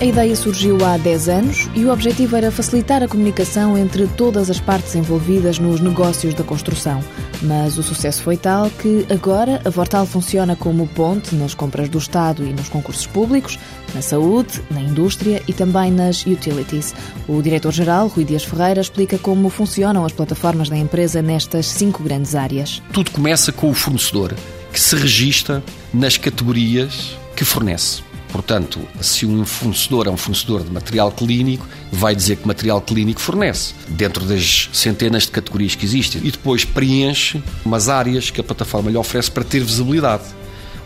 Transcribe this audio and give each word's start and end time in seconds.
A 0.00 0.04
ideia 0.06 0.34
surgiu 0.34 0.82
há 0.82 0.96
10 0.96 1.28
anos 1.28 1.68
e 1.74 1.84
o 1.84 1.92
objetivo 1.92 2.34
era 2.34 2.50
facilitar 2.50 3.02
a 3.02 3.06
comunicação 3.06 3.76
entre 3.76 4.06
todas 4.06 4.48
as 4.48 4.58
partes 4.58 4.94
envolvidas 4.94 5.58
nos 5.58 5.78
negócios 5.78 6.32
da 6.32 6.42
construção. 6.42 7.04
Mas 7.42 7.76
o 7.76 7.82
sucesso 7.82 8.22
foi 8.22 8.38
tal 8.38 8.70
que 8.70 9.04
agora 9.10 9.60
a 9.62 9.68
Vortal 9.68 10.06
funciona 10.06 10.56
como 10.56 10.88
ponte 10.88 11.34
nas 11.34 11.52
compras 11.52 11.86
do 11.90 11.98
Estado 11.98 12.46
e 12.46 12.52
nos 12.54 12.70
concursos 12.70 13.06
públicos, 13.06 13.58
na 13.94 14.00
saúde, 14.00 14.62
na 14.70 14.80
indústria 14.80 15.42
e 15.46 15.52
também 15.52 15.90
nas 15.92 16.24
utilities. 16.24 16.94
O 17.28 17.42
diretor-geral, 17.42 18.08
Rui 18.08 18.24
Dias 18.24 18.42
Ferreira, 18.42 18.80
explica 18.80 19.18
como 19.18 19.50
funcionam 19.50 20.06
as 20.06 20.12
plataformas 20.12 20.70
da 20.70 20.78
empresa 20.78 21.20
nestas 21.20 21.66
cinco 21.66 22.02
grandes 22.02 22.34
áreas. 22.34 22.82
Tudo 22.90 23.10
começa 23.10 23.52
com 23.52 23.68
o 23.68 23.74
fornecedor, 23.74 24.34
que 24.72 24.80
se 24.80 24.96
registra 24.96 25.62
nas 25.92 26.16
categorias 26.16 27.18
que 27.36 27.44
fornece. 27.44 28.08
Portanto, 28.32 28.80
se 29.00 29.26
um 29.26 29.44
fornecedor 29.44 30.06
é 30.06 30.10
um 30.10 30.16
fornecedor 30.16 30.62
de 30.62 30.70
material 30.70 31.10
clínico, 31.10 31.66
vai 31.90 32.14
dizer 32.14 32.36
que 32.36 32.46
material 32.46 32.80
clínico 32.80 33.20
fornece, 33.20 33.74
dentro 33.88 34.24
das 34.24 34.70
centenas 34.72 35.24
de 35.24 35.32
categorias 35.32 35.74
que 35.74 35.84
existem. 35.84 36.20
E 36.24 36.30
depois 36.30 36.64
preenche 36.64 37.42
umas 37.64 37.88
áreas 37.88 38.30
que 38.30 38.40
a 38.40 38.44
plataforma 38.44 38.90
lhe 38.90 38.96
oferece 38.96 39.30
para 39.30 39.42
ter 39.42 39.60
visibilidade. 39.60 40.24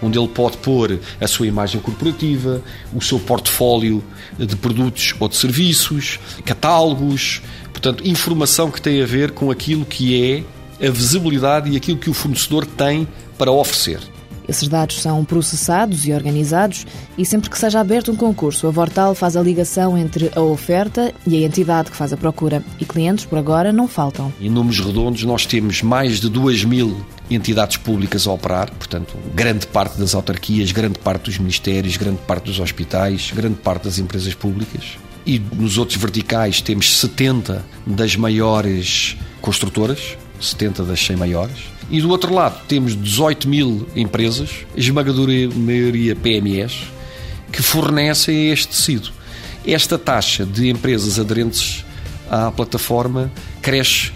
Onde 0.02 0.18
ele 0.18 0.28
pode 0.28 0.56
pôr 0.58 0.98
a 1.20 1.26
sua 1.26 1.46
imagem 1.46 1.80
corporativa, 1.80 2.62
o 2.92 3.00
seu 3.00 3.18
portfólio 3.18 4.02
de 4.38 4.56
produtos 4.56 5.14
ou 5.18 5.28
de 5.28 5.36
serviços, 5.36 6.18
catálogos, 6.44 7.40
portanto, 7.70 8.06
informação 8.06 8.70
que 8.70 8.82
tem 8.82 9.02
a 9.02 9.06
ver 9.06 9.30
com 9.30 9.50
aquilo 9.50 9.84
que 9.84 10.44
é 10.80 10.86
a 10.86 10.90
visibilidade 10.90 11.70
e 11.70 11.76
aquilo 11.76 11.98
que 11.98 12.10
o 12.10 12.14
fornecedor 12.14 12.66
tem 12.66 13.06
para 13.38 13.50
oferecer. 13.50 14.13
Esses 14.48 14.68
dados 14.68 15.00
são 15.00 15.24
processados 15.24 16.06
e 16.06 16.12
organizados 16.12 16.86
e 17.16 17.24
sempre 17.24 17.48
que 17.48 17.58
seja 17.58 17.80
aberto 17.80 18.12
um 18.12 18.16
concurso, 18.16 18.66
a 18.66 18.70
Vortal 18.70 19.14
faz 19.14 19.36
a 19.36 19.42
ligação 19.42 19.96
entre 19.96 20.30
a 20.34 20.40
oferta 20.40 21.12
e 21.26 21.36
a 21.36 21.46
entidade 21.46 21.90
que 21.90 21.96
faz 21.96 22.12
a 22.12 22.16
procura. 22.16 22.62
E 22.78 22.84
clientes, 22.84 23.24
por 23.24 23.38
agora, 23.38 23.72
não 23.72 23.88
faltam. 23.88 24.32
Em 24.40 24.50
números 24.50 24.80
redondos, 24.80 25.24
nós 25.24 25.46
temos 25.46 25.82
mais 25.82 26.20
de 26.20 26.28
2 26.28 26.64
mil 26.64 27.04
entidades 27.30 27.78
públicas 27.78 28.26
a 28.26 28.32
operar, 28.32 28.70
portanto, 28.70 29.16
grande 29.34 29.66
parte 29.66 29.98
das 29.98 30.14
autarquias, 30.14 30.72
grande 30.72 30.98
parte 30.98 31.24
dos 31.24 31.38
ministérios, 31.38 31.96
grande 31.96 32.18
parte 32.26 32.44
dos 32.44 32.60
hospitais, 32.60 33.32
grande 33.34 33.56
parte 33.56 33.84
das 33.84 33.98
empresas 33.98 34.34
públicas. 34.34 34.98
E 35.26 35.38
nos 35.38 35.78
outros 35.78 35.98
verticais 35.98 36.60
temos 36.60 36.98
70 36.98 37.64
das 37.86 38.14
maiores 38.14 39.16
construtoras, 39.40 40.18
70 40.38 40.84
das 40.84 41.00
100 41.00 41.16
maiores 41.16 41.73
e 41.90 42.00
do 42.00 42.08
outro 42.10 42.32
lado 42.32 42.60
temos 42.66 43.00
18 43.00 43.48
mil 43.48 43.86
empresas, 43.94 44.50
esmagadora 44.76 45.32
maioria 45.54 46.16
PMEs, 46.16 46.84
que 47.52 47.62
fornecem 47.62 48.50
este 48.50 48.68
tecido. 48.68 49.10
Esta 49.66 49.98
taxa 49.98 50.44
de 50.44 50.68
empresas 50.68 51.18
aderentes 51.18 51.84
à 52.30 52.50
plataforma 52.50 53.30
cresce 53.62 54.12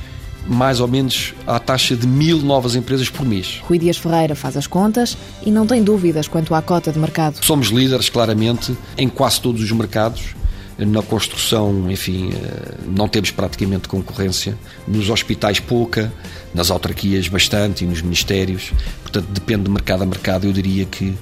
mais 0.47 0.81
ou 0.81 0.89
menos 0.89 1.35
à 1.47 1.59
taxa 1.59 1.95
de 1.95 2.07
mil 2.07 2.39
novas 2.39 2.75
empresas 2.75 3.11
por 3.11 3.27
mês. 3.27 3.61
Rui 3.63 3.79
Dias 3.79 3.99
Ferreira 3.99 4.35
faz 4.35 4.57
as 4.57 4.67
contas 4.67 5.17
e 5.45 5.51
não 5.51 5.67
tem 5.67 5.83
dúvidas 5.83 6.27
quanto 6.27 6.55
à 6.55 6.63
cota 6.63 6.91
de 6.91 6.99
mercado. 6.99 7.45
Somos 7.45 7.69
líderes, 7.69 8.09
claramente, 8.09 8.77
em 8.97 9.09
quase 9.09 9.41
todos 9.41 9.63
os 9.63 9.71
mercados 9.73 10.35
na 10.79 11.03
construção, 11.03 11.91
enfim, 11.91 12.31
eh, 12.33 12.75
não 12.87 13.09
temos 13.09 13.31
praticamente 13.31 13.89
concorrência. 13.89 14.57
Nos 14.87 15.11
hospitais, 15.11 15.59
pouca. 15.59 16.13
Nas 16.55 16.71
autarquias, 16.71 17.27
bastante. 17.29 17.85
E 17.85 17.87
nos 17.87 18.01
ministérios. 18.01 18.73
Portanto, 19.03 19.27
depende 19.31 19.65
de 19.65 19.71
mercado 19.71 20.03
a 20.03 20.07
mercado. 20.07 20.47
Eu 20.47 20.53
diria 20.53 20.85
que, 20.85 21.15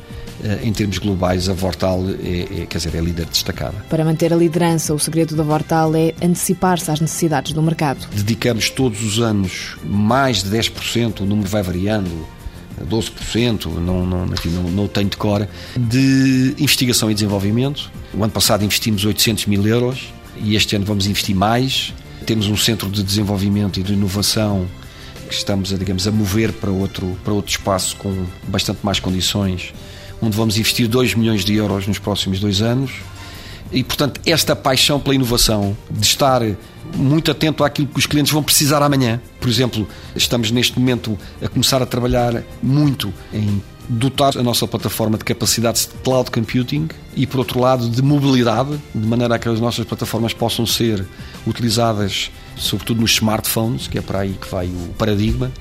eh, 0.44 0.60
em 0.62 0.72
termos 0.72 0.98
globais, 0.98 1.48
a 1.48 1.54
Vortal 1.54 2.02
é, 2.22 2.62
é, 2.62 2.66
quer 2.66 2.78
dizer, 2.78 2.94
é 2.94 3.00
líder 3.00 3.24
destacada. 3.26 3.74
Para 3.88 4.04
manter 4.04 4.32
a 4.32 4.36
liderança, 4.36 4.92
o 4.92 4.98
segredo 4.98 5.34
da 5.34 5.42
Vortal 5.42 5.94
é 5.96 6.12
antecipar-se 6.22 6.90
às 6.90 7.00
necessidades 7.00 7.52
do 7.52 7.62
mercado. 7.62 8.06
Dedicamos 8.14 8.68
todos 8.68 9.02
os 9.02 9.20
anos 9.20 9.76
mais 9.82 10.42
de 10.42 10.50
10%, 10.50 11.20
o 11.20 11.24
número 11.24 11.48
vai 11.48 11.62
variando, 11.62 12.26
12%, 12.84 13.66
não, 13.66 14.06
não, 14.06 14.26
enfim, 14.26 14.50
não, 14.50 14.64
não 14.64 14.88
tenho 14.88 15.08
de 15.08 15.16
cor, 15.16 15.48
de 15.76 16.54
investigação 16.58 17.10
e 17.10 17.14
desenvolvimento. 17.14 17.90
O 18.12 18.22
ano 18.22 18.32
passado 18.32 18.64
investimos 18.64 19.04
800 19.04 19.46
mil 19.46 19.66
euros 19.66 20.12
e 20.36 20.54
este 20.54 20.76
ano 20.76 20.84
vamos 20.84 21.06
investir 21.06 21.34
mais. 21.34 21.94
Temos 22.24 22.48
um 22.48 22.56
centro 22.56 22.90
de 22.90 23.02
desenvolvimento 23.02 23.80
e 23.80 23.82
de 23.82 23.92
inovação 23.92 24.66
que 25.28 25.34
estamos 25.34 25.72
a, 25.72 25.76
digamos, 25.76 26.06
a 26.06 26.12
mover 26.12 26.52
para 26.52 26.70
outro, 26.70 27.16
para 27.24 27.32
outro 27.32 27.50
espaço 27.50 27.96
com 27.96 28.26
bastante 28.46 28.78
mais 28.82 29.00
condições, 29.00 29.72
onde 30.22 30.36
vamos 30.36 30.56
investir 30.56 30.88
2 30.88 31.14
milhões 31.14 31.44
de 31.44 31.54
euros 31.54 31.86
nos 31.86 31.98
próximos 31.98 32.40
dois 32.40 32.62
anos. 32.62 32.92
E, 33.72 33.82
portanto, 33.82 34.20
esta 34.24 34.54
paixão 34.54 35.00
pela 35.00 35.14
inovação, 35.14 35.76
de 35.90 36.06
estar 36.06 36.42
muito 36.94 37.30
atento 37.30 37.64
àquilo 37.64 37.88
que 37.88 37.98
os 37.98 38.06
clientes 38.06 38.32
vão 38.32 38.42
precisar 38.42 38.82
amanhã. 38.82 39.20
Por 39.40 39.48
exemplo, 39.48 39.86
estamos 40.14 40.50
neste 40.50 40.78
momento 40.78 41.18
a 41.42 41.48
começar 41.48 41.82
a 41.82 41.86
trabalhar 41.86 42.42
muito 42.62 43.12
em 43.32 43.62
dotar 43.88 44.36
a 44.36 44.42
nossa 44.42 44.66
plataforma 44.66 45.16
de 45.16 45.24
capacidades 45.24 45.86
de 45.86 45.98
cloud 46.02 46.30
computing 46.30 46.88
e, 47.14 47.26
por 47.26 47.38
outro 47.38 47.60
lado, 47.60 47.88
de 47.88 48.02
mobilidade, 48.02 48.80
de 48.94 49.06
maneira 49.06 49.36
a 49.36 49.38
que 49.38 49.48
as 49.48 49.60
nossas 49.60 49.84
plataformas 49.84 50.32
possam 50.32 50.66
ser 50.66 51.06
utilizadas, 51.46 52.30
sobretudo 52.56 53.00
nos 53.00 53.12
smartphones, 53.12 53.86
que 53.86 53.98
é 53.98 54.02
para 54.02 54.20
aí 54.20 54.36
que 54.40 54.48
vai 54.48 54.66
o 54.66 54.94
paradigma, 54.98 55.52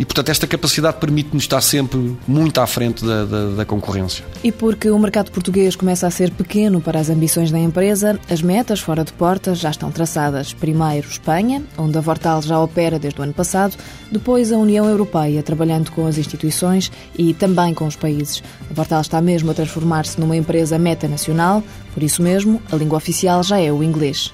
e, 0.00 0.04
portanto, 0.06 0.30
esta 0.30 0.46
capacidade 0.46 0.96
permite-nos 0.96 1.42
estar 1.42 1.60
sempre 1.60 2.16
muito 2.26 2.58
à 2.58 2.66
frente 2.66 3.04
da, 3.04 3.26
da, 3.26 3.50
da, 3.50 3.64
concorrência. 3.66 4.24
E 4.42 4.50
porque 4.50 4.88
o 4.88 4.98
mercado 4.98 5.30
português 5.30 5.76
começa 5.76 6.06
a 6.06 6.10
ser 6.10 6.30
pequeno 6.30 6.80
para 6.80 6.98
as 6.98 7.10
ambições 7.10 7.50
da 7.50 7.58
empresa, 7.58 8.18
as 8.30 8.40
metas 8.40 8.80
fora 8.80 9.04
de 9.04 9.12
portas 9.12 9.58
já 9.58 9.68
estão 9.68 9.92
traçadas. 9.92 10.54
Primeiro, 10.54 11.06
Espanha, 11.06 11.62
onde 11.76 11.98
a 11.98 12.00
Vortal 12.00 12.40
já 12.40 12.58
opera 12.58 12.98
desde 12.98 13.20
o 13.20 13.22
ano 13.22 13.34
passado, 13.34 13.76
depois 14.10 14.50
a 14.50 14.56
União 14.56 14.86
Europeia, 14.88 15.42
trabalhando 15.42 15.92
com 15.92 16.06
as 16.06 16.16
instituições 16.16 16.90
e 17.18 17.34
também 17.34 17.74
com 17.74 17.86
os 17.86 17.94
países. 17.94 18.42
A 18.70 18.72
Vortal 18.72 19.02
está 19.02 19.20
mesmo 19.20 19.50
a 19.50 19.54
transformar-se 19.54 20.18
numa 20.18 20.34
empresa 20.34 20.78
metanacional, 20.78 21.62
por 21.92 22.02
isso 22.02 22.22
mesmo, 22.22 22.62
a 22.72 22.76
língua 22.76 22.96
oficial 22.96 23.42
já 23.42 23.60
é 23.60 23.70
o 23.70 23.82
inglês. 23.82 24.32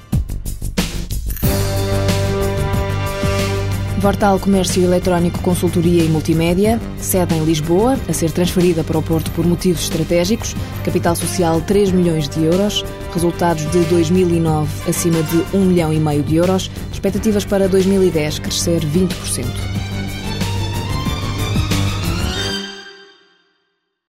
Vortal 4.06 4.38
Comércio 4.38 4.84
Eletrónico 4.84 5.42
Consultoria 5.42 6.04
e 6.04 6.08
Multimédia, 6.08 6.80
sede 6.96 7.34
em 7.34 7.44
Lisboa, 7.44 7.98
a 8.08 8.12
ser 8.12 8.30
transferida 8.30 8.84
para 8.84 8.96
o 8.96 9.02
Porto 9.02 9.32
por 9.32 9.44
motivos 9.44 9.82
estratégicos, 9.82 10.54
capital 10.84 11.16
social 11.16 11.60
3 11.62 11.90
milhões 11.90 12.28
de 12.28 12.44
euros, 12.44 12.84
resultados 13.12 13.68
de 13.72 13.80
2009 13.86 14.88
acima 14.88 15.20
de 15.24 15.44
1 15.52 15.60
milhão 15.64 15.92
e 15.92 15.98
meio 15.98 16.22
de 16.22 16.36
euros, 16.36 16.70
expectativas 16.92 17.44
para 17.44 17.68
2010 17.68 18.38
crescer 18.38 18.80
20%. 18.80 19.95